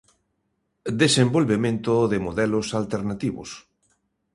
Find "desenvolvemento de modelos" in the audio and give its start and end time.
1.03-2.67